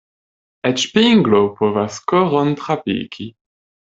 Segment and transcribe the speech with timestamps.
[0.69, 3.31] Eĉ pinglo povas koron trapiki.